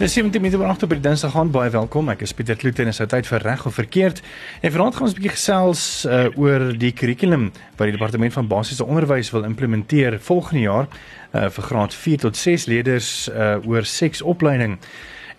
[0.00, 2.06] Dis 17 minute oor 8 op die Dinsdag gaan baie welkom.
[2.08, 4.22] Ek is Pieter Kloete en is tyd vir reg of verkeerd.
[4.64, 8.48] En vanaand gaan ons 'n bietjie gesels uh, oor die kurrikulum wat die departement van
[8.48, 13.84] basiese onderwys wil implementeer volgende jaar uh, vir graad 4 tot 6 leerders uh, oor
[13.84, 14.78] seksopleiding.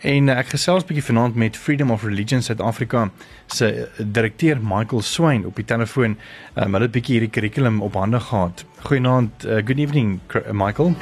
[0.01, 3.09] En uh, ek gesels 'n bietjie vanaand met Freedom of Religion South Africa
[3.47, 6.17] se direkteur Michael Swain op die telefoon.
[6.55, 8.65] Um, hulle het 'n bietjie hierdie kurrikulum op hande gehad.
[8.85, 10.19] Goeienaand, uh, good evening
[10.51, 10.93] Michael.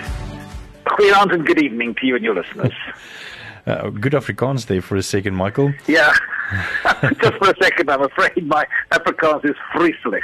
[0.84, 2.80] Goeienaand and good evening to you and your listeners.
[3.70, 5.72] Uh, good Afrikaans there for a second, Michael.
[5.86, 6.12] Yeah.
[7.22, 10.24] Just for a second, I'm afraid my Afrikaans is vrieselijk.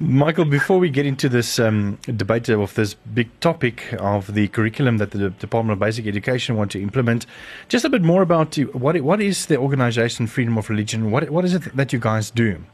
[0.00, 4.98] Michael, before we get into this um, debate of this big topic of the curriculum
[4.98, 7.24] that the Department of Basic Education want to implement,
[7.68, 11.12] just a bit more about what what is the organization Freedom of Religion?
[11.12, 12.64] What what is it that you guys do?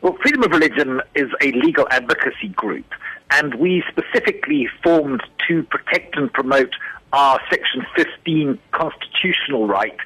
[0.00, 2.86] Well, Freedom of Religion is a legal advocacy group,
[3.30, 6.74] and we specifically formed to protect and promote
[7.12, 9.96] our Section 15 constitutional right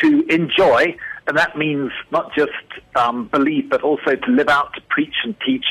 [0.00, 2.52] to enjoy, and that means not just
[2.96, 5.64] um, believe, but also to live out, to preach and teach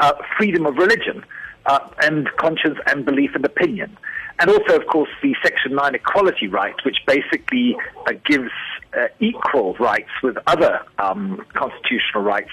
[0.00, 1.24] uh, freedom of religion
[1.66, 3.96] uh, and conscience and belief and opinion.
[4.40, 8.50] And also, of course, the Section 9 equality right, which basically uh, gives
[8.96, 12.50] uh, equal rights with other um, constitutional rights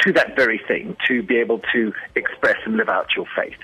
[0.00, 3.56] to that very thing, to be able to express and live out your faith.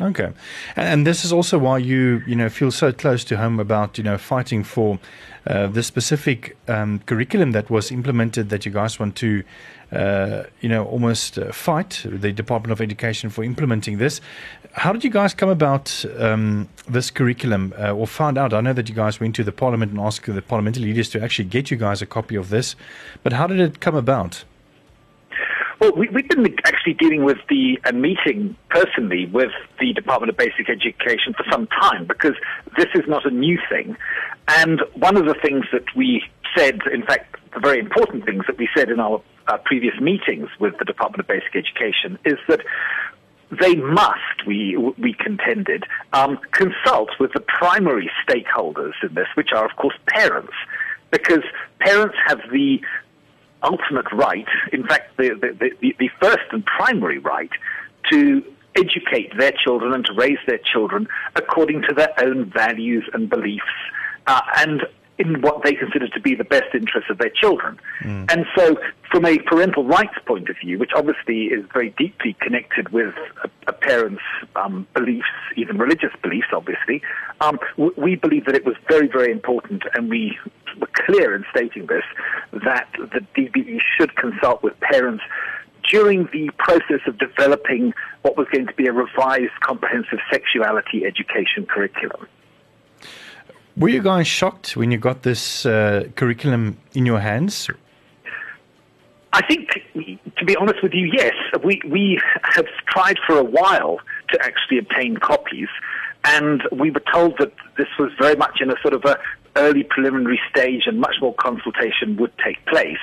[0.00, 0.32] Okay,
[0.74, 4.02] and this is also why you you know feel so close to home about you
[4.02, 4.98] know fighting for
[5.46, 9.44] uh, the specific um, curriculum that was implemented that you guys want to
[9.92, 14.20] uh, you know almost uh, fight the Department of Education for implementing this.
[14.72, 18.52] How did you guys come about um, this curriculum uh, or found out?
[18.52, 21.22] I know that you guys went to the Parliament and asked the parliamentary leaders to
[21.22, 22.74] actually get you guys a copy of this,
[23.22, 24.44] but how did it come about?
[25.80, 29.50] Well, we, have been actually dealing with the meeting personally with
[29.80, 32.34] the Department of Basic Education for some time because
[32.76, 33.96] this is not a new thing.
[34.48, 36.22] And one of the things that we
[36.56, 39.20] said, in fact, the very important things that we said in our
[39.64, 42.60] previous meetings with the Department of Basic Education is that
[43.60, 49.64] they must, we, we contended, um, consult with the primary stakeholders in this, which are,
[49.64, 50.54] of course, parents
[51.10, 51.44] because
[51.78, 52.80] parents have the
[53.64, 57.50] ultimate right, in fact, the, the, the, the first and primary right
[58.10, 58.42] to
[58.76, 63.64] educate their children and to raise their children according to their own values and beliefs.
[64.26, 64.82] Uh, and
[65.18, 67.78] in what they consider to be the best interests of their children.
[68.02, 68.32] Mm.
[68.32, 68.76] And so,
[69.10, 73.14] from a parental rights point of view, which obviously is very deeply connected with
[73.44, 74.22] a, a parent's
[74.56, 77.00] um, beliefs, even religious beliefs, obviously,
[77.40, 80.36] um, w- we believe that it was very, very important, and we
[80.80, 82.04] were clear in stating this,
[82.64, 85.22] that the DBE should consult with parents
[85.90, 87.92] during the process of developing
[88.22, 92.26] what was going to be a revised comprehensive sexuality education curriculum.
[93.76, 97.68] Were you guys shocked when you got this uh, curriculum in your hands?
[99.32, 99.68] I think,
[100.38, 101.34] to be honest with you, yes.
[101.64, 103.98] We, we have tried for a while
[104.30, 105.66] to actually obtain copies,
[106.24, 109.18] and we were told that this was very much in a sort of a
[109.56, 112.98] early preliminary stage and much more consultation would take place.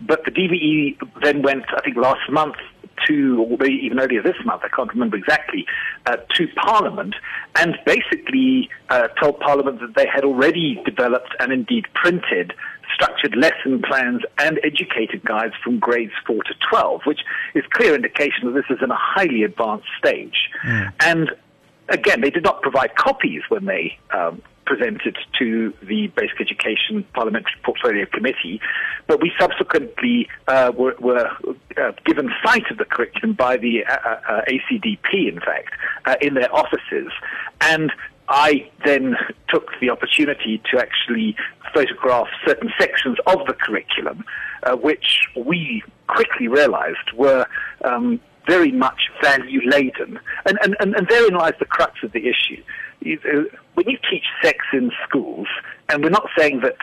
[0.00, 2.56] But the DBE then went, I think, last month
[3.06, 5.66] to, or maybe even earlier this month, I can't remember exactly,
[6.06, 7.14] uh, to Parliament
[7.56, 12.52] and basically uh, told Parliament that they had already developed and indeed printed
[12.94, 17.20] structured lesson plans and educated guides from grades 4 to 12, which
[17.54, 20.50] is clear indication that this is in a highly advanced stage.
[20.64, 20.92] Mm.
[21.00, 21.30] And
[21.88, 27.54] again, they did not provide copies when they um, presented to the Basic Education Parliamentary
[27.64, 28.60] Portfolio Committee,
[29.06, 31.28] but we subsequently uh, were, were
[31.76, 33.92] uh, given sight of the curriculum by the uh,
[34.28, 35.70] uh ACDP, in fact,
[36.06, 37.12] uh, in their offices.
[37.60, 37.92] And
[38.28, 39.16] I then
[39.48, 41.36] took the opportunity to actually
[41.74, 44.24] photograph certain sections of the curriculum,
[44.62, 47.46] uh, which we quickly realized were
[47.84, 50.18] um, very much value laden.
[50.46, 52.62] And, and, and, and therein lies the crux of the issue.
[53.02, 55.48] Uh, when you teach sex in schools,
[55.88, 56.76] and we're not saying that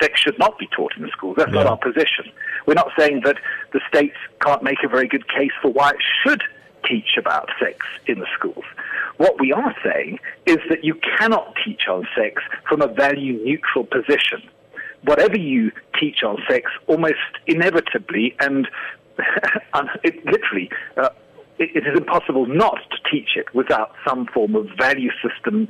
[0.00, 2.30] sex should not be taught in the schools, that's not our position.
[2.66, 3.36] We're not saying that
[3.72, 6.42] the state can't make a very good case for why it should
[6.88, 8.64] teach about sex in the schools.
[9.16, 13.84] What we are saying is that you cannot teach on sex from a value neutral
[13.84, 14.42] position.
[15.02, 17.16] Whatever you teach on sex, almost
[17.46, 18.68] inevitably and
[20.04, 21.08] it, literally, uh,
[21.58, 25.68] it, it is impossible not to teach it without some form of value system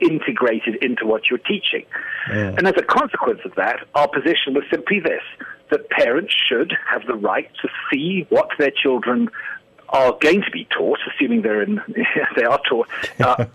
[0.00, 1.84] integrated into what you're teaching.
[2.28, 2.54] Yeah.
[2.56, 5.22] And as a consequence of that, our position was simply this
[5.70, 9.28] that parents should have the right to see what their children
[9.88, 11.80] are going to be taught, assuming they're in,
[12.36, 12.88] they are taught
[13.20, 13.46] uh,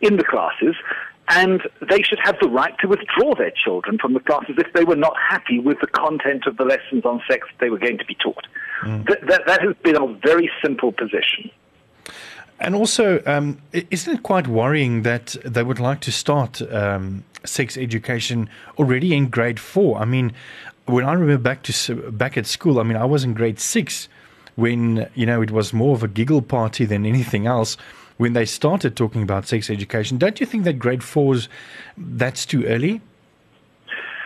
[0.00, 0.74] in the classes,
[1.30, 4.84] and they should have the right to withdraw their children from the classes if they
[4.84, 8.04] were not happy with the content of the lessons on sex they were going to
[8.04, 8.46] be taught.
[8.82, 9.06] Mm.
[9.06, 11.50] Th- that, that has been a very simple position.
[12.60, 17.76] And also, um, isn't it quite worrying that they would like to start um, sex
[17.76, 19.98] education already in grade four?
[19.98, 20.32] I mean,
[20.86, 24.08] when I remember back to back at school, I mean, I was in grade six
[24.56, 27.76] when you know it was more of a giggle party than anything else.
[28.16, 31.48] When they started talking about sex education, don't you think that grade fours
[31.96, 33.00] that's too early?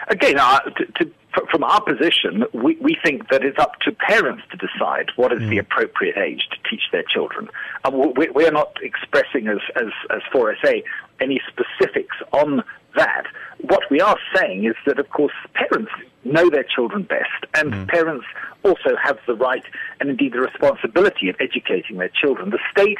[0.08, 1.10] Again, uh, to, to
[1.50, 5.40] from our position, we, we think that it's up to parents to decide what is
[5.40, 5.50] mm.
[5.50, 7.48] the appropriate age to teach their children.
[7.84, 10.82] Uh, we, we, are not expressing as, as, as FORSA
[11.20, 12.62] any specifics on
[12.96, 13.24] that.
[13.60, 15.90] What we are saying is that, of course, parents
[16.24, 17.88] know their children best, and mm.
[17.88, 18.26] parents
[18.62, 19.64] also have the right
[20.00, 22.50] and indeed the responsibility of educating their children.
[22.50, 22.98] The state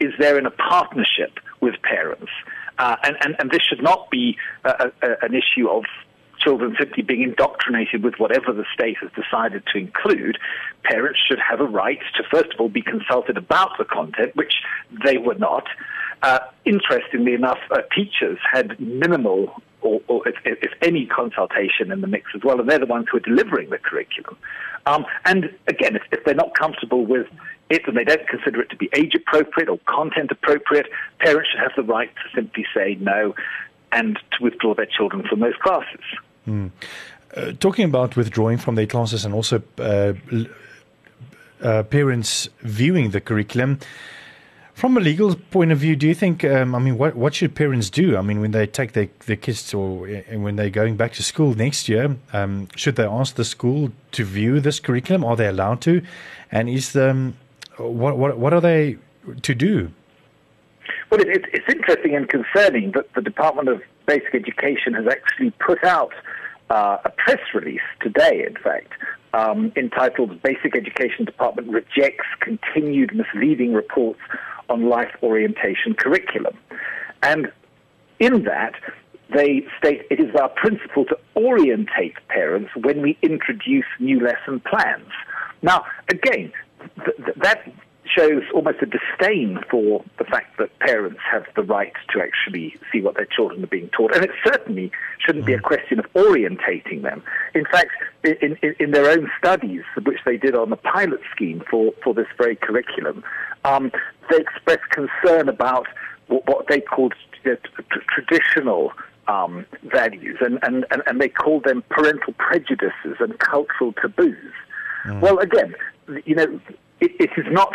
[0.00, 2.30] is there in a partnership with parents.
[2.78, 5.84] Uh, and, and, and this should not be a, a, an issue of
[6.44, 10.38] children simply being indoctrinated with whatever the state has decided to include,
[10.82, 14.54] parents should have a right to, first of all, be consulted about the content, which
[15.04, 15.66] they were not.
[16.22, 22.06] Uh, interestingly enough, uh, teachers had minimal or, or if, if, any consultation in the
[22.06, 24.36] mix as well, and they're the ones who are delivering the curriculum.
[24.86, 27.26] Um, and again, if, if, they're not comfortable with
[27.68, 30.86] it and they don't consider it to be age appropriate or content appropriate,
[31.18, 33.34] parents should have the right to simply say no
[33.92, 36.00] and to withdraw their children from those classes.
[36.46, 36.70] Mm.
[37.36, 40.12] Uh, talking about withdrawing from their classes and also uh,
[41.62, 43.78] uh, parents viewing the curriculum.
[44.74, 46.44] From a legal point of view, do you think?
[46.44, 48.16] Um, I mean, what what should parents do?
[48.16, 51.54] I mean, when they take their, their kids or when they're going back to school
[51.54, 55.24] next year, um, should they ask the school to view this curriculum?
[55.24, 56.02] Are they allowed to?
[56.50, 57.36] And is the um,
[57.78, 58.96] what what what are they
[59.42, 59.90] to do?
[61.10, 65.50] Well, it, it, it's interesting and concerning that the Department of Basic Education has actually
[65.52, 66.12] put out
[66.70, 68.92] uh, a press release today, in fact,
[69.32, 74.20] um, entitled Basic Education Department Rejects Continued Misleading Reports
[74.68, 76.56] on Life Orientation Curriculum.
[77.22, 77.50] And
[78.20, 78.74] in that,
[79.34, 85.10] they state it is our principle to orientate parents when we introduce new lesson plans.
[85.62, 86.52] Now, again,
[87.04, 87.66] th- that
[88.06, 93.00] shows almost a disdain for the fact that parents have the right to actually see
[93.00, 94.14] what their children are being taught.
[94.14, 95.62] And it certainly shouldn't be a mm.
[95.62, 97.22] question of orientating them.
[97.54, 97.90] In fact,
[98.22, 102.14] in, in, in their own studies, which they did on the pilot scheme for, for
[102.14, 103.24] this very curriculum,
[103.64, 103.90] um,
[104.30, 105.86] they expressed concern about
[106.28, 107.14] what, what they called
[108.08, 108.92] traditional
[109.28, 114.52] um, values, and, and, and, and they called them parental prejudices and cultural taboos.
[115.06, 115.20] Mm.
[115.20, 115.74] Well, again,
[116.26, 116.60] you know,
[117.04, 117.74] it, it is not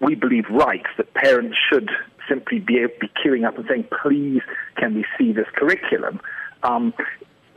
[0.00, 1.90] we believe right that parents should
[2.28, 4.42] simply be, be queuing up and saying, please,
[4.76, 6.20] can we see this curriculum?
[6.62, 6.94] Um,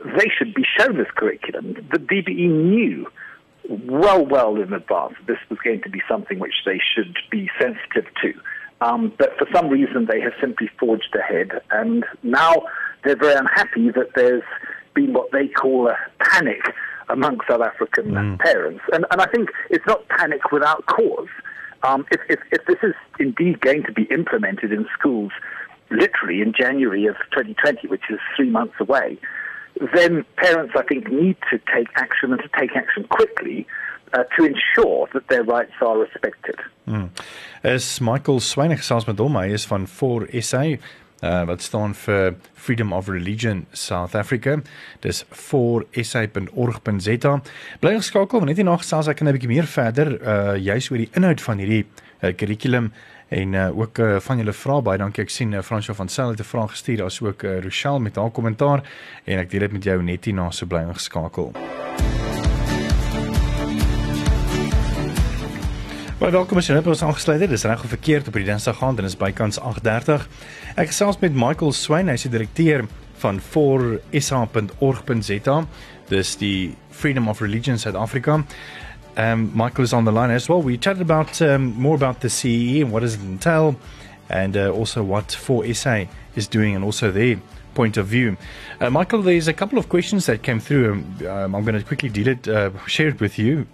[0.04, 1.74] they should be shown this curriculum.
[1.92, 3.06] The DBE knew
[3.68, 7.48] well, well in advance that this was going to be something which they should be
[7.60, 8.34] sensitive to.
[8.80, 12.64] Um, but for some reason, they have simply forged ahead, and now
[13.04, 14.42] they're very unhappy that there's
[14.94, 16.62] been what they call a panic
[17.12, 18.38] among South African mm.
[18.40, 18.82] parents.
[18.92, 21.28] And, and I think it's not panic without cause.
[21.82, 25.32] Um, if, if, if this is indeed going to be implemented in schools
[25.90, 29.18] literally in January of 2020, which is three months away,
[29.94, 33.66] then parents, I think, need to take action and to take action quickly
[34.12, 36.56] uh, to ensure that their rights are respected.
[36.86, 37.10] Mm.
[37.62, 40.78] As Michael Swain gesels met hom, hy is van FORSA
[41.22, 44.60] uh, wat staan vir Freedom of Religion South Africa.
[45.00, 47.40] Dis 4sa.org.za.
[47.80, 51.10] Bly geskakel want net hierna gesels ek 'n bietjie meer verder uh juis oor die
[51.14, 51.86] inhoud van hierdie
[52.22, 52.92] uh, curriculum
[53.32, 56.34] en uh, ook uh, van julle vrae baie dankie ek sien uh, Fransjo van Sel
[56.34, 58.82] het 'n vraag gestuur as ook uh, Rochelle met haar kommentaar
[59.24, 61.52] en ek deel dit met jou net hierna so bly geskakel.
[66.22, 67.50] Baie welkom as jy net ons aangesluit het.
[67.50, 70.22] Dis reg of verkeerd op die Dinsdag aand en is bykans 8:30.
[70.78, 72.86] Ek gesels met Michael Swyn, hy's die direkteur
[73.18, 74.06] van forsa.org.za.
[76.12, 78.44] Dis die Freedom of Religion South Africa.
[79.18, 80.62] Um Michael is on the line as well.
[80.62, 83.74] We chatted about um, more about the CE and what does it entail
[84.30, 87.40] and uh, also what 4SA is doing and also their
[87.74, 88.36] point of view.
[88.80, 91.02] Uh, Michael, there's a couple of questions that came through.
[91.26, 93.66] Um, I'm going to quickly deal it, uh, share it with you.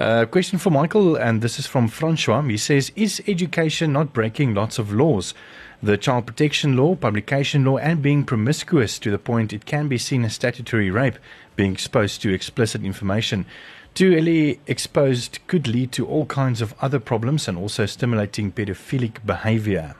[0.00, 2.40] Uh, question for Michael, and this is from Francois.
[2.40, 5.34] He says, Is education not breaking lots of laws?
[5.82, 9.98] The child protection law, publication law, and being promiscuous to the point it can be
[9.98, 11.18] seen as statutory rape,
[11.54, 13.44] being exposed to explicit information.
[13.92, 19.26] Too early exposed could lead to all kinds of other problems and also stimulating pedophilic
[19.26, 19.96] behavior.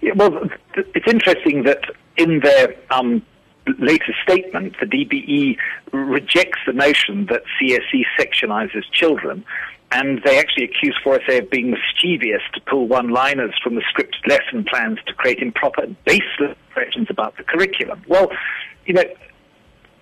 [0.00, 1.84] Yeah, well, it's interesting that
[2.16, 3.20] in their um,
[3.78, 5.56] latest statement, the DBE
[5.92, 9.44] rejects the notion that CSE sexualizes children.
[9.92, 14.26] And they actually accuse FORSA of being mischievous to pull one liners from the scripted
[14.26, 18.02] lesson plans to create improper, baseless impressions about the curriculum.
[18.08, 18.32] Well,
[18.86, 19.04] you know,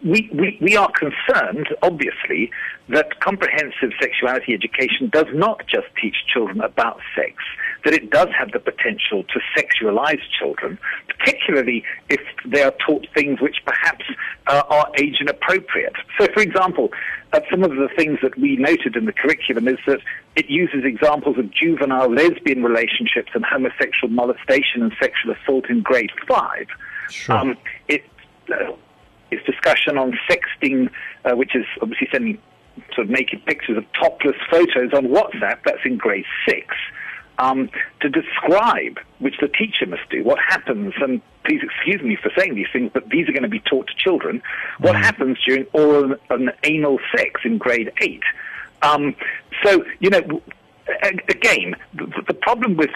[0.04, 2.50] we, we, we are concerned, obviously,
[2.88, 7.34] that comprehensive sexuality education does not just teach children about sex,
[7.84, 13.40] that it does have the potential to sexualize children, particularly if they are taught things
[13.40, 14.04] which perhaps
[14.48, 15.94] uh, are age inappropriate.
[16.18, 16.90] So, for example,
[17.32, 20.00] uh, some of the things that we noted in the curriculum is that
[20.36, 26.10] it uses examples of juvenile lesbian relationships and homosexual molestation and sexual assault in grade
[26.28, 26.66] five.
[27.08, 27.36] Sure.
[27.36, 27.56] Um,
[27.88, 28.04] it,
[28.52, 28.72] uh,
[29.32, 30.90] its discussion on sexting,
[31.24, 32.38] uh, which is obviously sending
[32.94, 36.74] sort of naked pictures of topless photos on WhatsApp, that's in grade six.
[37.38, 37.70] Um,
[38.00, 42.54] to describe, which the teacher must do, what happens, and please excuse me for saying
[42.54, 44.42] these things, but these are going to be taught to children,
[44.78, 45.00] what mm.
[45.02, 48.22] happens during oral and anal sex in grade 8.
[48.82, 49.16] Um,
[49.64, 50.42] so, you know,
[51.28, 52.90] again, the, the problem with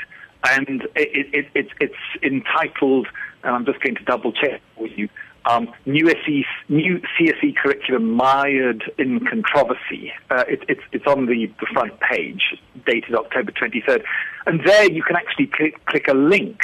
[0.51, 3.07] and it, it, it, it's entitled,
[3.45, 5.09] and I'm just going to double check for you,
[5.47, 10.13] um, new, SE, new CSE curriculum mired in controversy.
[10.31, 14.05] Uh, it, it's, it's on the, the front page, dated October 23rd.
[14.47, 16.61] And there you can actually click, click a link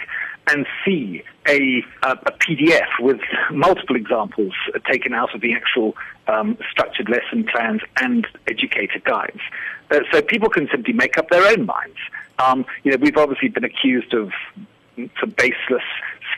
[0.51, 3.21] and see a, a, a, PDF with
[3.51, 4.53] multiple examples
[4.91, 5.95] taken out of the actual
[6.27, 9.41] um, structured lesson plans and educator guides.
[9.91, 11.99] Uh, so people can simply make up their own minds.
[12.39, 14.31] Um, you know, we've obviously been accused of
[15.21, 15.85] some baseless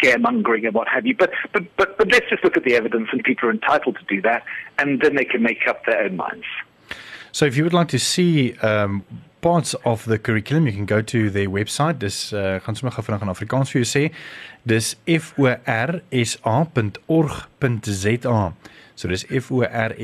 [0.01, 1.15] scaremongering and what have you.
[1.17, 4.05] But, but, but, but let's just look at the evidence, and people are entitled to
[4.15, 4.45] do that,
[4.79, 6.47] and then they can make up their own minds.
[7.33, 9.05] So, if you would like to see um,
[9.41, 11.99] parts of the curriculum, you can go to their website.
[11.99, 14.11] Dis uh, gaan sommer gou vinnig in Afrikaans vir jou sê.
[14.67, 16.01] Dis forsa.org.za.
[19.01, 20.03] So dis forsa.org.za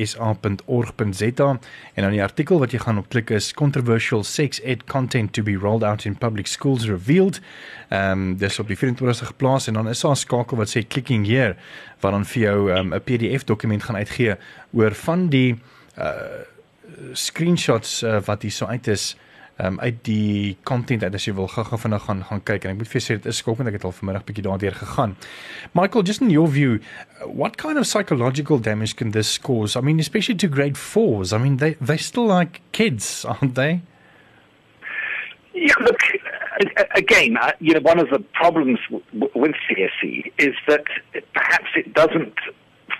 [1.94, 5.42] en dan die artikel wat jy gaan op klik is controversial sex ed content to
[5.44, 7.40] be rolled out in public schools revealed.
[7.88, 10.86] Ehm um, dis op die 24ste geplaas en dan is daar 'n skakel wat sê
[10.88, 11.56] clicking here
[12.00, 14.36] wat dan vir jou ehm, 'n um, PDF dokument gaan uitgee
[14.72, 15.58] oor van die
[15.98, 16.12] uh
[17.12, 19.16] screenshots uh, wat hier so uit is
[19.58, 22.80] um, uit die content uit as jy wil gou-gou vinnig gaan gaan kyk en ek
[22.82, 25.16] moet vir sê dit is skokkend ek het al vanmiddag bietjie daardeur gegaan.
[25.78, 26.78] Michael, just in your view,
[27.24, 29.76] what kind of psychological damage can this cause?
[29.76, 31.32] I mean, especially to grade 4s.
[31.32, 33.82] I mean, they they still like kids, aren't they?
[35.54, 36.02] Yeah, look,
[36.94, 40.84] again, uh, you know, one of the problems with CSE is that
[41.32, 42.34] perhaps it doesn't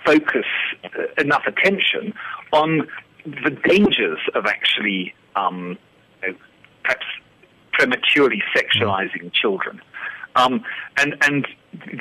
[0.03, 0.45] focus
[0.83, 2.13] uh, enough attention
[2.51, 2.87] on
[3.25, 5.77] the dangers of actually um,
[6.87, 7.05] perhaps
[7.73, 9.81] prematurely sexualizing children.
[10.35, 10.63] Um,
[10.97, 11.47] and and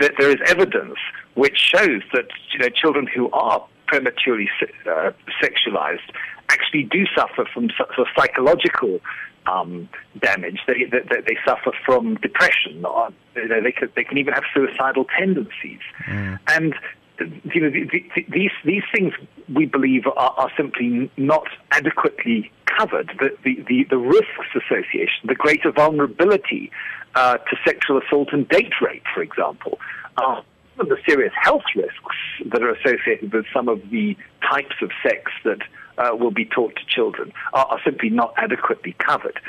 [0.00, 0.97] th- there is evidence
[1.35, 4.49] which shows that you know children who are prematurely
[4.87, 5.11] uh,
[5.43, 6.09] sexualized
[6.49, 9.00] actually do suffer from sort of psychological
[9.47, 9.88] um,
[10.21, 10.61] damage.
[10.66, 12.85] They, they, they, suffer from depression.
[12.85, 15.81] Or, you know, they, can, they can even have suicidal tendencies.
[16.09, 16.38] Mm.
[16.49, 16.75] And
[17.19, 19.12] you know, the, the, these these things
[19.55, 23.11] we believe are, are simply not adequately covered.
[23.18, 26.70] The, the, the, the risks association, the greater vulnerability
[27.14, 29.78] uh, to sexual assault and date rape, for example,
[30.18, 30.44] of
[30.78, 35.61] the serious health risks that are associated with some of the types of sex that
[35.99, 39.40] uh, will be taught to children are, are simply not adequately covered.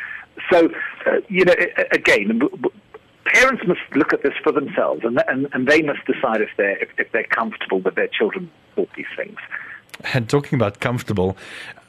[0.51, 0.69] So,
[1.05, 1.55] uh, you know,
[1.91, 2.41] again,
[3.25, 6.77] parents must look at this for themselves, and, and, and they must decide if they're
[6.77, 9.37] if, if they're comfortable with their children taught these things.
[10.13, 11.37] And talking about comfortable,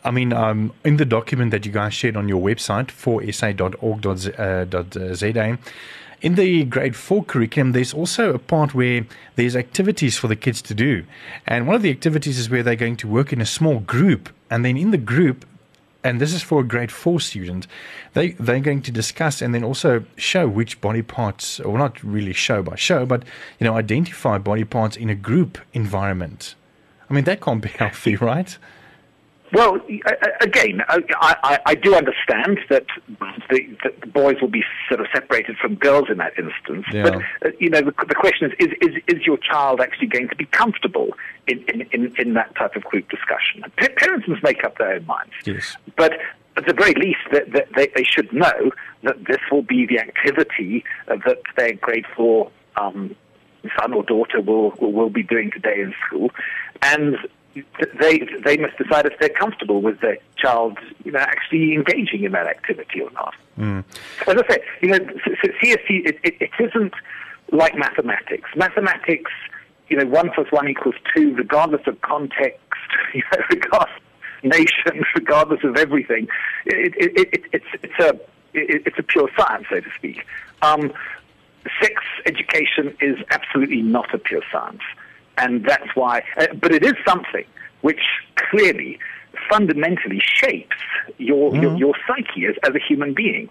[0.05, 3.69] I mean, um, in the document that you guys shared on your website, forsa.org.za,
[6.21, 10.61] in the grade four curriculum, there's also a part where there's activities for the kids
[10.63, 11.05] to do.
[11.47, 14.31] And one of the activities is where they're going to work in a small group.
[14.51, 15.47] And then in the group,
[16.03, 17.67] and this is for a grade four student,
[18.15, 22.33] they, they're going to discuss and then also show which body parts, or not really
[22.33, 23.23] show by show, but,
[23.61, 26.55] you know, identify body parts in a group environment.
[27.09, 28.57] I mean, that can't be healthy, right?
[29.53, 29.81] Well,
[30.43, 32.85] again, I, I, I do understand that
[33.49, 36.85] the, the, boys will be sort of separated from girls in that instance.
[36.93, 37.03] Yeah.
[37.03, 40.29] But, uh, you know, the, the, question is, is, is, is your child actually going
[40.29, 41.09] to be comfortable
[41.47, 43.65] in, in, in, in that type of group discussion?
[43.79, 45.33] P- parents must make up their own minds.
[45.47, 45.77] Yes.
[45.97, 46.13] But
[46.59, 48.71] at the very least, that, that they, they should know
[49.05, 53.15] that this will be the activity that their grade four um,
[53.79, 56.31] son or daughter will, will be doing today in school.
[56.83, 57.17] And
[58.01, 62.33] they they must decide if they're comfortable with their child, you know, actually engaging in
[62.33, 63.35] that activity or not.
[63.59, 63.85] Mm.
[64.27, 66.95] As I say, you know, CSE it, it, it isn't
[67.51, 68.49] like mathematics.
[68.57, 69.33] Mathematics,
[69.89, 72.61] you know, one plus one equals two, regardless of context,
[73.15, 76.29] you know, regardless of nation, regardless of everything.
[76.67, 78.19] It, it, it's it's a
[78.55, 80.25] it's a pure science, so to speak.
[80.63, 80.93] Um,
[81.83, 84.83] sex education is absolutely not a pure science
[85.39, 86.23] and that's why.
[86.37, 87.45] Uh, but it is something
[87.81, 88.01] which
[88.51, 88.99] clearly,
[89.49, 90.77] fundamentally shapes
[91.19, 91.63] your mm-hmm.
[91.63, 93.49] your, your, psyche as, as a human being.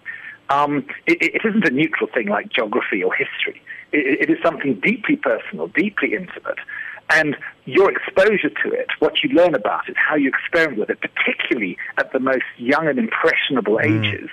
[0.50, 3.60] Um, it, it isn't a neutral thing like geography or history.
[3.92, 6.58] It, it is something deeply personal, deeply intimate.
[7.10, 11.00] And your exposure to it, what you learn about it, how you experiment with it,
[11.00, 14.04] particularly at the most young and impressionable mm.
[14.04, 14.28] ages,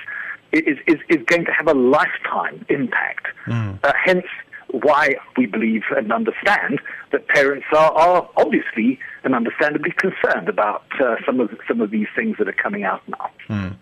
[0.52, 3.28] is, is, is going to have a lifetime impact.
[3.46, 3.80] Mm.
[3.84, 4.26] Uh, hence,
[4.72, 6.82] why we believe and understand
[7.16, 12.08] that parents are, are obviously and understandably concerned about uh, some of some of these
[12.14, 13.30] things that are coming out now.
[13.50, 13.76] Mm.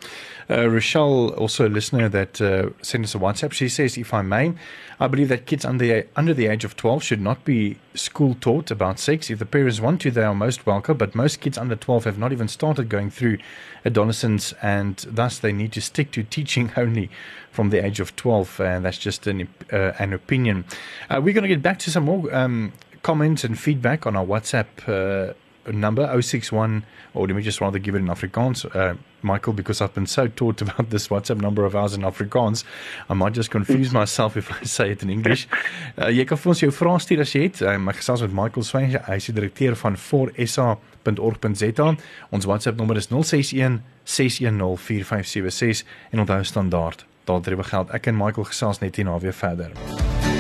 [0.50, 4.22] Uh, Rochelle, also a listener that uh, sent us a WhatsApp, she says, if I
[4.22, 4.54] may,
[5.00, 8.70] I believe that kids under, under the age of 12 should not be school taught
[8.70, 9.30] about sex.
[9.30, 12.18] If the parents want to, they are most welcome, but most kids under 12 have
[12.18, 13.38] not even started going through
[13.86, 17.10] adolescence, and thus they need to stick to teaching only
[17.52, 20.66] from the age of 12, and that's just an, uh, an opinion.
[21.10, 24.26] Uh, we're going to get back to some more um, comments and feedback on our
[24.26, 25.34] WhatsApp uh,
[25.72, 29.94] number 061 or let me just rather give it in Afrikaans uh, Michael because I've
[29.94, 32.64] been so taught about this WhatsApp number of ours in Afrikaans
[33.10, 35.48] I might just confuse myself if I say it in English.
[35.94, 37.60] Uh, jy kan vir ons jou vrae stuur as jy het.
[37.62, 41.88] Uh, my gesels met Michael Swain hy is die direkteur van 4sa.org.za
[42.34, 43.78] ons WhatsApp nommer is 061
[44.10, 47.94] 610 4576 en onthou standaard daar drie geld.
[47.94, 50.33] Ek en Michael gesels net hierna weer verder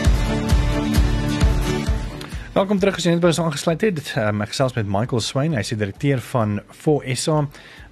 [2.54, 4.00] Welkom terug as jy net by ons aangesluit het.
[4.22, 7.40] Um, ek gesels met Michael Swain, hy is die direkteur van 4SA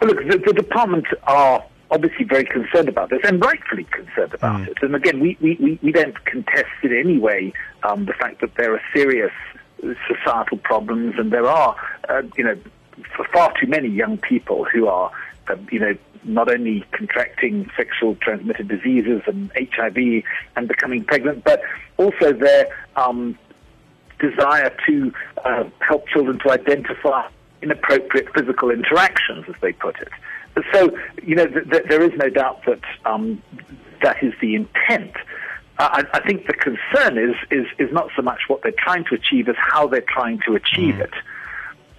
[0.00, 4.60] Well, look, the, the department are obviously very concerned about this and rightfully concerned about
[4.60, 4.68] mm.
[4.68, 4.78] it.
[4.82, 8.74] And again, we, we, we don't contest in any way um, the fact that there
[8.74, 9.32] are serious
[10.06, 11.76] societal problems and there are,
[12.08, 12.56] uh, you know,
[13.32, 15.10] far too many young people who are,
[15.48, 20.24] uh, you know, not only contracting sexual transmitted diseases and HIV
[20.56, 21.62] and becoming pregnant, but
[21.96, 23.38] also their um,
[24.18, 25.12] desire to
[25.44, 27.28] uh, help children to identify
[27.62, 30.08] inappropriate physical interactions, as they put it.
[30.72, 30.90] So,
[31.22, 33.42] you know, th- th- there is no doubt that um,
[34.02, 35.12] that is the intent.
[35.78, 39.14] I, I, think the concern is, is is not so much what they're trying to
[39.14, 41.02] achieve as how they're trying to achieve mm.
[41.02, 41.14] it.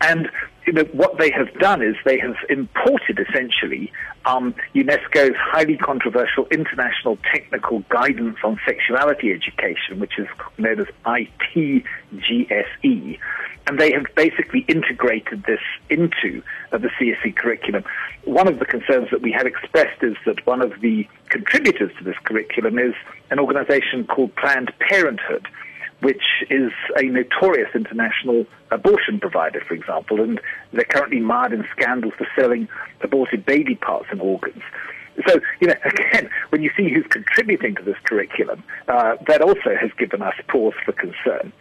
[0.01, 0.29] And
[0.69, 3.91] you know what they have done is they have imported essentially
[4.25, 10.27] um, UNESCO's highly controversial international technical guidance on sexuality education, which is
[10.60, 11.84] known as ITGSE,
[13.65, 17.84] and they have basically integrated this into uh, the CSE curriculum.
[18.25, 22.03] One of the concerns that we have expressed is that one of the contributors to
[22.03, 22.93] this curriculum is
[23.32, 25.47] an organization called Planned Parenthood
[26.01, 30.39] which is a notorious international abortion provider, for example, and
[30.71, 32.67] they're currently mired in scandals for selling
[33.01, 34.63] aborted baby parts and organs.
[35.27, 39.75] So, you know, again, when you see who's contributing to this curriculum, uh, that also
[39.79, 41.51] has given us pause for concern.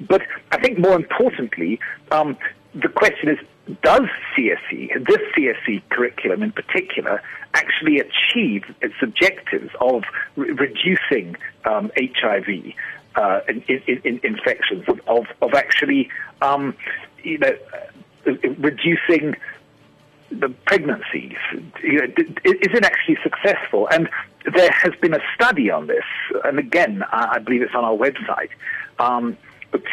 [0.00, 1.80] But I think more importantly,
[2.10, 2.36] um,
[2.74, 3.38] the question is,
[3.82, 4.02] does
[4.36, 7.22] CSE, this CSE curriculum in particular,
[7.54, 10.04] actually achieve its objectives of
[10.36, 12.74] re- reducing um, HIV,
[13.16, 16.08] uh, in, in, in infections, of, of actually,
[16.42, 16.76] um,
[17.22, 19.34] you know, uh, reducing
[20.30, 21.36] the pregnancies?
[21.82, 22.04] You know,
[22.44, 23.88] is it actually successful?
[23.90, 24.08] And
[24.54, 26.04] there has been a study on this,
[26.44, 28.50] and again, I, believe it's on our website.
[28.98, 29.36] Um,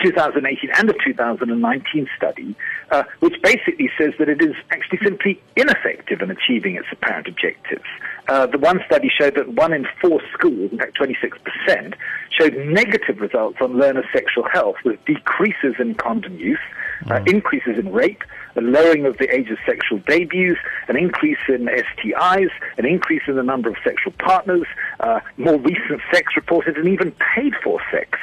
[0.03, 2.55] 2018 and the 2019 study,
[2.91, 7.85] uh, which basically says that it is actually simply ineffective in achieving its apparent objectives.
[8.27, 11.93] Uh, the one study showed that one in four schools, in fact 26%,
[12.29, 16.59] showed negative results on learner sexual health with decreases in condom use,
[17.07, 17.27] uh, mm.
[17.27, 18.23] increases in rape,
[18.55, 23.35] a lowering of the age of sexual debuts, an increase in STIs, an increase in
[23.35, 24.67] the number of sexual partners,
[24.99, 28.17] uh, more recent sex reported, and even paid for sex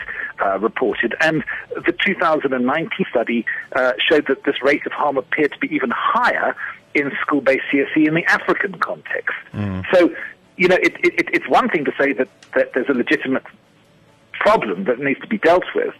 [0.44, 1.14] uh, reported.
[1.20, 3.44] And the 2019 study
[3.76, 6.54] uh, showed that this rate of harm appeared to be even higher
[6.94, 9.36] in school-based CSE in the African context.
[9.52, 9.84] Mm.
[9.94, 10.10] So,
[10.56, 13.44] you know, it, it, it's one thing to say that, that there's a legitimate
[14.32, 15.94] problem that needs to be dealt with,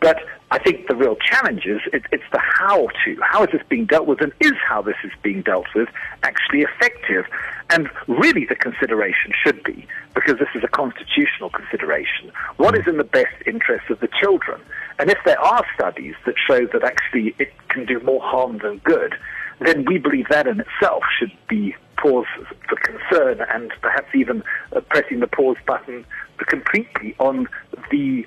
[0.00, 0.18] but
[0.50, 3.16] I think the real challenge is it, it's the how to.
[3.22, 5.88] How is this being dealt with, and is how this is being dealt with
[6.22, 7.24] actually effective?
[7.70, 12.32] And really, the consideration should be because this is a constitutional consideration.
[12.56, 14.60] What is in the best interest of the children?
[14.98, 18.78] And if there are studies that show that actually it can do more harm than
[18.78, 19.14] good,
[19.60, 22.26] then we believe that in itself should be pause
[22.68, 24.42] for concern and perhaps even
[24.74, 26.04] uh, pressing the pause button
[26.48, 27.46] completely on
[27.90, 28.26] the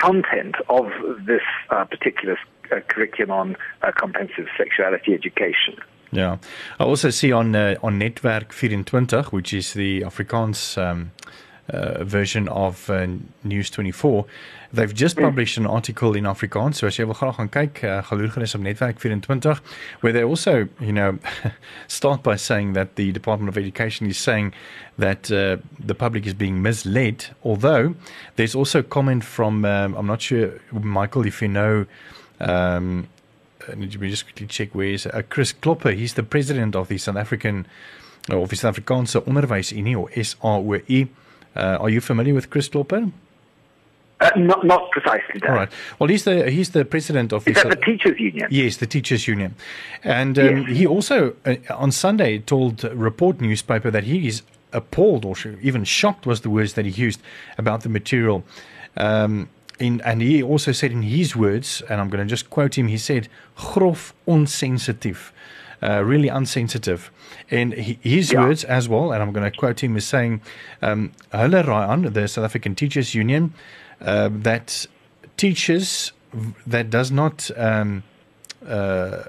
[0.00, 0.86] content of
[1.26, 2.36] this uh, particular
[2.72, 5.76] uh, curriculum on uh, comprehensive sexuality education.
[6.12, 6.38] Yeah.
[6.78, 8.52] I also see on uh, on Netwerk
[8.84, 11.12] 24 which is the Afrikaans um,
[11.72, 13.06] uh, version of uh,
[13.44, 14.24] News 24
[14.72, 15.24] they've just hmm.
[15.24, 18.62] published an article in Afrikaans so as jy wil graag gaan kyk uh, gerus op
[18.62, 19.60] Netwerk 24
[20.00, 21.18] where they also you know
[21.88, 24.52] start by saying that the Department of Education is saying
[24.98, 27.94] that uh, the public is being misled although
[28.36, 31.86] there's also comment from um, I'm not sure Michael if you know
[32.40, 33.08] um
[33.76, 36.98] need me just quickly check where is uh, Chris Klopper he's the president of the
[36.98, 37.66] South African
[38.28, 41.08] of the South Afrikaanse Onderwysunie or SAOE uh,
[41.56, 43.10] are you familiar with Chris Klopper
[44.20, 45.48] uh, not, not precisely that.
[45.48, 45.72] All right.
[45.98, 48.48] Well, he's the he's the president of Is the, that the teachers' union.
[48.50, 49.54] Yes, the teachers' union,
[50.04, 50.76] and um, yes.
[50.76, 56.26] he also uh, on Sunday told Rapport newspaper that he is appalled or even shocked
[56.26, 57.20] was the words that he used
[57.58, 58.44] about the material.
[58.96, 62.76] Um, in, and he also said in his words, and I'm going to just quote
[62.76, 62.88] him.
[62.88, 65.32] He said, "Grof onsensitive."
[65.82, 67.10] Uh, really unsensitive.
[67.50, 68.40] And he, his yeah.
[68.44, 70.42] words as well, and I'm going to quote him as saying,
[70.82, 73.54] um, Hulle Ryan, the South African Teachers Union,
[74.02, 74.86] uh, that
[75.38, 76.12] teachers
[76.66, 78.02] that does not um,
[78.66, 79.22] uh,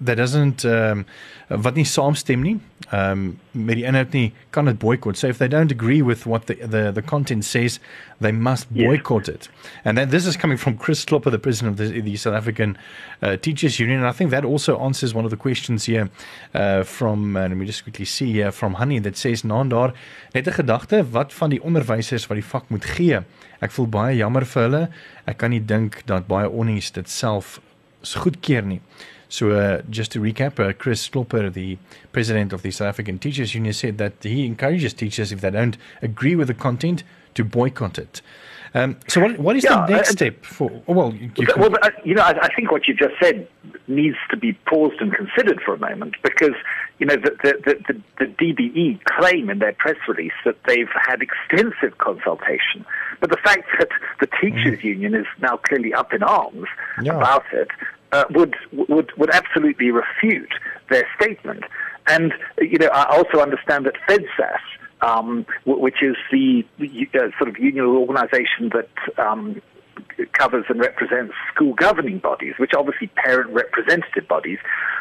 [0.00, 1.04] that doesn't um,
[1.48, 2.58] wat nie saamstem nie
[2.92, 5.18] um met die inhoud nie kan dit boycott.
[5.18, 7.78] So if they don't agree with what the the the content says
[8.20, 9.34] they must boycott yeah.
[9.34, 9.48] it.
[9.84, 12.78] And then this is coming from Chris Klopper the president of the, the South African
[13.22, 13.98] uh, teachers union.
[13.98, 16.10] And I think that also answers one of the questions here
[16.54, 19.92] uh, from uh, let me just quickly see here from Honey that says nou daar
[20.34, 23.20] net 'n gedagte wat van die onderwysers wat die vak moet gee?
[23.60, 24.88] Ek voel baie jammer vir hulle.
[25.26, 27.60] Ek kan nie dink dat baie onnies dit self
[28.02, 28.80] goedkeur nie
[29.30, 31.78] So, uh, just to recap, uh, Chris Klopper, the
[32.10, 35.76] president of the South African Teachers Union, said that he encourages teachers, if they don't
[36.02, 38.22] agree with the content, to boycott it.
[38.74, 40.82] Um, so, what, what is yeah, the next uh, step for?
[40.88, 43.46] Oh, well, you, you well, uh, you know, I, I, think what you just said
[43.86, 46.54] needs to be paused and considered for a moment because
[46.98, 51.22] you know the, the, the, the DBE claim in their press release that they've had
[51.22, 52.84] extensive consultation,
[53.20, 53.88] but the fact that
[54.20, 54.84] the teachers' mm.
[54.84, 56.66] union is now clearly up in arms
[57.02, 57.14] yeah.
[57.14, 57.68] about it
[58.12, 60.52] uh, would would would absolutely refute
[60.88, 61.64] their statement.
[62.06, 64.60] And you know, I also understand that FedSAS,
[65.00, 66.64] um, which is the
[67.14, 69.60] uh, sort of union organization that um,
[70.32, 74.58] covers and represents school governing bodies, which obviously parent representative bodies,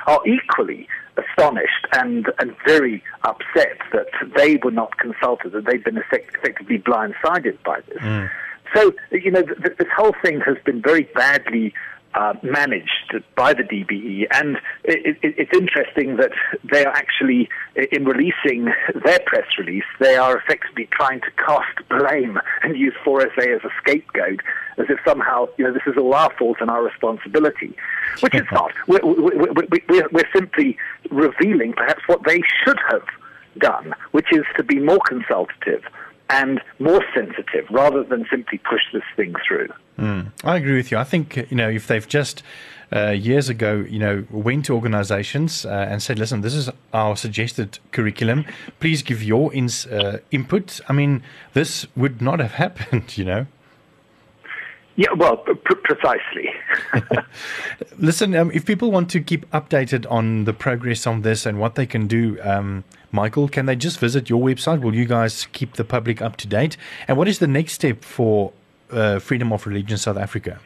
[0.08, 5.98] are equally astonished and, and very upset that they were not consulted, that they've been
[5.98, 7.98] effect- effectively blindsided by this.
[8.02, 8.30] Mm.
[8.76, 11.74] So, you know, th- this whole thing has been very badly
[12.14, 14.28] uh, managed by the DBE.
[14.32, 16.32] And it, it, it's interesting that
[16.64, 17.50] they are actually,
[17.92, 23.56] in releasing their press release, they are effectively trying to cast blame and use FORSA
[23.56, 24.42] as a scapegoat,
[24.78, 27.76] as if somehow, you know, this is all our fault and our responsibility,
[28.22, 28.72] which it's not.
[28.88, 29.54] We're, we're,
[29.88, 30.78] we're, we're simply
[31.12, 33.06] revealing perhaps what they should have
[33.58, 35.84] done, which is to be more consultative
[36.30, 39.70] and more sensitive rather than simply push this thing through.
[40.00, 40.98] Mm, I agree with you.
[40.98, 42.42] I think you know if they've just
[42.96, 47.18] uh, years ago, you know, went to organizations uh, and said, "Listen, this is our
[47.18, 48.46] suggested curriculum.
[48.80, 51.22] Please give your ins, uh, input." I mean,
[51.54, 53.46] this would not have happened, you know.
[54.96, 56.50] Yeah, well, pr- precisely.
[57.98, 61.76] Listen, um, if people want to keep updated on the progress on this and what
[61.76, 64.82] they can do, um, Michael, can they just visit your website?
[64.82, 66.76] Will you guys keep the public up to date?
[67.08, 68.52] And what is the next step for
[68.92, 70.60] uh, Freedom of Religion South Africa?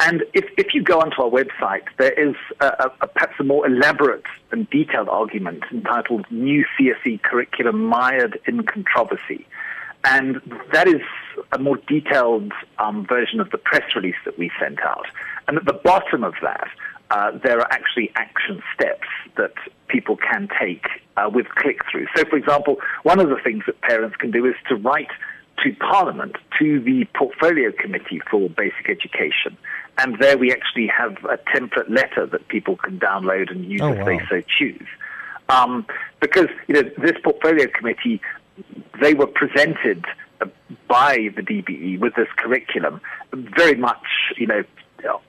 [0.00, 3.66] And if, if you go onto our website, there is a, a, perhaps a more
[3.66, 9.44] elaborate and detailed argument entitled New CSE Curriculum Mired in Controversy.
[10.04, 10.40] And
[10.72, 11.02] that is
[11.52, 15.06] a more detailed um, version of the press release that we sent out.
[15.46, 16.68] And at the bottom of that,
[17.10, 19.54] uh, there are actually action steps that
[19.88, 22.06] people can take uh, with click through.
[22.14, 25.10] So, for example, one of the things that parents can do is to write
[25.64, 29.56] to Parliament, to the Portfolio Committee for Basic Education.
[29.96, 33.92] And there we actually have a template letter that people can download and use oh,
[33.92, 34.04] if wow.
[34.04, 34.86] they so choose.
[35.48, 35.86] Um,
[36.20, 38.20] because you know this portfolio committee
[39.00, 40.04] they were presented
[40.88, 43.00] by the DBE with this curriculum,
[43.32, 44.04] very much,
[44.36, 44.62] you know,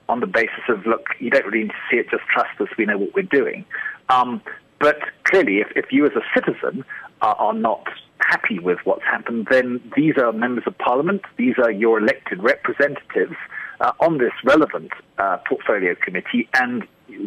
[0.08, 2.68] on the basis of, look, you don't really need to see it, just trust us,
[2.76, 3.64] we know what we're doing.
[4.08, 4.42] Um,
[4.78, 6.84] but clearly, if, if you as a citizen
[7.22, 7.86] are, are not
[8.20, 13.36] happy with what's happened, then these are members of parliament, these are your elected representatives
[13.80, 16.86] uh, on this relevant uh, portfolio committee, and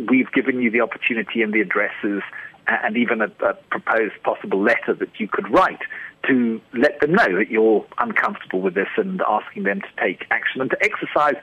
[0.10, 2.21] we've given you the opportunity and the addresses
[2.67, 5.82] and even a, a, proposed possible letter that you could write
[6.27, 10.62] to let them know that you're uncomfortable with this and asking them to take action
[10.62, 11.36] and to exercise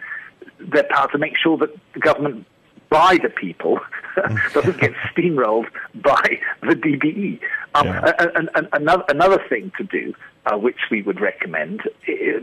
[0.59, 2.47] their power to make sure that the government
[2.91, 3.79] by the people
[4.53, 7.41] doesn't get steamrolled by the DBE.
[7.75, 8.13] Um, yeah.
[8.35, 10.13] and, and, another, another thing to do,
[10.47, 11.83] uh, which we would recommend,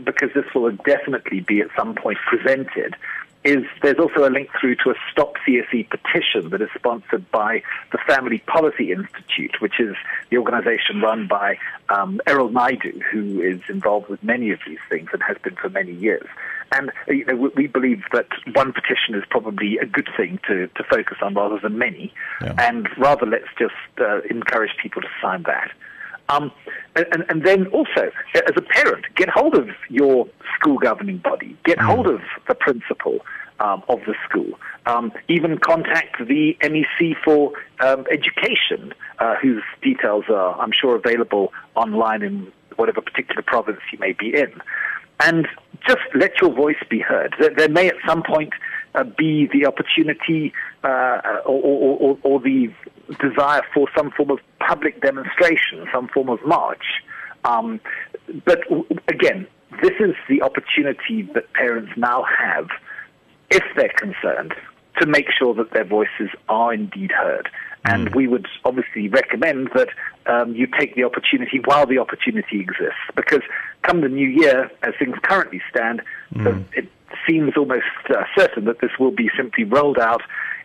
[0.04, 2.96] because this will definitely be at some point presented,
[3.44, 7.62] is there's also a link through to a Stop CSE petition that is sponsored by
[7.92, 9.94] the Family Policy Institute, which is
[10.30, 15.08] the organization run by um, Errol Naidoo, who is involved with many of these things
[15.12, 16.26] and has been for many years.
[16.72, 20.84] And you know, we believe that one petition is probably a good thing to, to
[20.84, 22.54] focus on rather than many, yeah.
[22.58, 25.70] and rather let's just uh, encourage people to sign that.
[26.28, 26.52] Um,
[26.94, 31.78] and, and, then also, as a parent, get hold of your school governing body, get
[31.78, 31.86] mm.
[31.86, 33.20] hold of the principal
[33.60, 40.24] um, of the school, um, even contact the MEC for um, education, uh, whose details
[40.28, 44.52] are, I'm sure, available online in whatever particular province you may be in.
[45.20, 45.48] And
[45.86, 47.34] just let your voice be heard.
[47.40, 48.52] There, there may at some point
[48.94, 50.52] uh, be the opportunity
[50.84, 52.72] uh, or, or, or, or, the
[53.20, 56.84] desire for some form of public demonstration, some form of march.
[57.44, 57.80] Um,
[58.44, 58.60] but
[59.08, 59.46] again,
[59.82, 62.68] this is the opportunity that parents now have,
[63.50, 64.54] if they're concerned,
[65.00, 67.48] to make sure that their voices are indeed heard.
[67.84, 68.14] And mm.
[68.14, 69.88] we would obviously recommend that
[70.26, 73.42] um, you take the opportunity while the opportunity exists, because
[73.82, 76.02] come the new year, as things currently stand,
[76.34, 76.64] mm.
[76.72, 76.88] it
[77.28, 80.22] seems almost uh, certain that this will be simply rolled out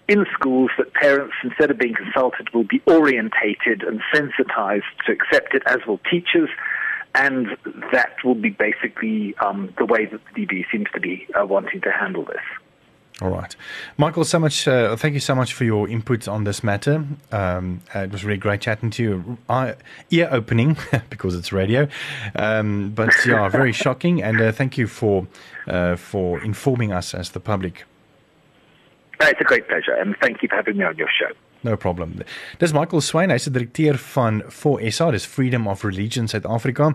[0.07, 5.53] in schools that parents, instead of being consulted, will be orientated and sensitized to accept
[5.53, 6.49] it, as will teachers.
[7.15, 7.47] And
[7.91, 11.79] that will be basically um, the way that the DB seems to be uh, wanting
[11.81, 12.41] to handle this.
[13.21, 13.55] All right,
[13.97, 14.23] Michael.
[14.23, 14.67] So much.
[14.67, 17.05] Uh, thank you so much for your input on this matter.
[17.31, 19.37] Um, uh, it was really great chatting to you.
[19.47, 19.73] Uh,
[20.09, 20.77] ear opening
[21.09, 21.87] because it's radio,
[22.35, 24.23] um, but yeah, very shocking.
[24.23, 25.27] And uh, thank you for
[25.67, 27.85] uh, for informing us as the public.
[29.21, 31.33] It's a great pleasure, and thank you for having me on your show.
[31.63, 32.13] No problem.
[32.59, 36.89] Dis Michael Swain, hy's die direkteur van 4SA, dis Freedom of Religion South Africa.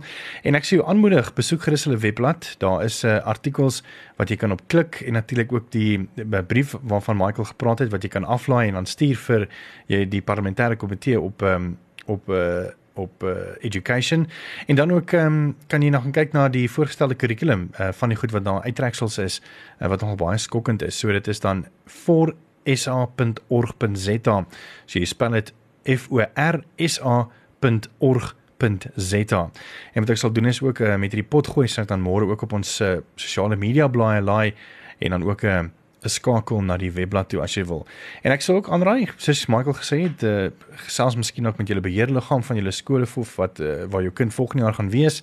[0.45, 2.51] En ek sê jou aanmoedig, besoek gerus hulle webblad.
[2.61, 3.83] Daar is 'n uh, eh, artikels
[4.17, 6.09] wat jy kan op klik en natuurlik ook die
[6.47, 9.49] brief waarvan Michael gepraat het wat jy kan aflaai en dan stuur vir
[9.87, 14.27] jy die parlementêre komitee op um, op uh, op uh, education
[14.67, 18.19] en dan ook um, kan jy nog kyk na die voorgestelde kurrikulum uh, van die
[18.19, 19.41] goed wat daar uittreksels is
[19.79, 20.99] uh, wat nogal baie skokkend is.
[20.99, 24.37] So dit is dan 4 sa.org.za.
[24.87, 25.53] So jy spel dit
[25.97, 28.31] F O R S A.org.za.
[29.95, 32.25] En wat ek sal doen is ook uh, met hierdie pot gooi sit dan môre
[32.29, 34.55] ook op ons uh, sosiale media blaai laai
[34.99, 35.69] en dan ook 'n uh,
[36.03, 37.87] 'n skakel na die webblad toe as jy wil.
[38.23, 40.51] En ek sal ook aanraai, soos Michael gesê het, uh,
[40.87, 44.35] gesels miskien ook met julle beheerliggaam van julle skole of wat uh, waar jou kind
[44.35, 45.23] volgende jaar gaan wees.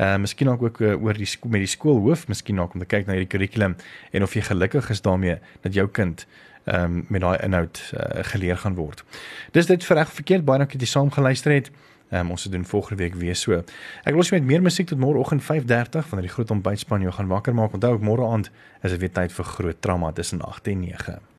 [0.00, 3.06] Uh miskien ook ook uh, oor die met die skoolhoof, miskien ook om te kyk
[3.06, 3.76] na hierdie kurrikulum
[4.12, 6.26] en of jy gelukkig is daarmee dat jou kind
[6.64, 9.04] ehm um, met daai inhoud uh, geleer gaan word.
[9.52, 11.70] Dis dit vir reg verkeerd baie dankie dat jy saam geluister het.
[12.10, 13.62] Ehm um, ons doen volgende week weer so.
[14.04, 17.54] Ek los met meer musiek tot môreoggend 5:30 wanneer die groot ontbytspan jou gaan wakker
[17.54, 17.72] maak.
[17.72, 18.50] Onthou môre aand
[18.82, 21.29] is dit weer tyd vir groot trauma tussen 8 en 9.